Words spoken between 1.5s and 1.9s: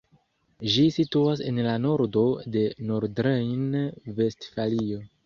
la